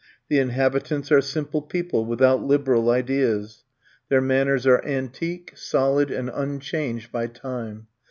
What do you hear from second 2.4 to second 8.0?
liberal ideas. Their manners are antique, solid, and unchanged by time.